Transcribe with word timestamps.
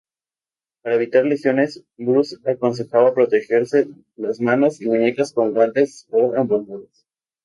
Para 0.81 0.95
evitar 0.95 1.25
lesiones 1.27 1.83
Bruce 1.95 2.37
aconsejaba 2.49 3.13
protegerse 3.13 3.87
las 4.15 4.41
manos 4.41 4.81
y 4.81 4.85
muñecas 4.87 5.31
con 5.31 5.53
guantes 5.53 6.07
o 6.09 6.33
envolturas. 6.33 7.05